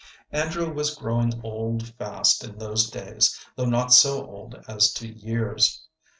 [0.31, 5.83] Andrew was growing old fast in those days, though not so old as to years.